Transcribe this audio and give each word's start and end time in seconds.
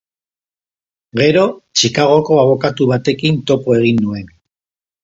Gero, 1.21 1.43
Chicagoko 1.81 2.41
abokatu 2.45 2.91
batekin 2.95 3.39
topo 3.49 3.79
egin 3.81 4.07
nuen. 4.09 4.35